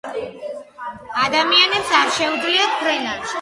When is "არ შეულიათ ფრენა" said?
1.99-3.15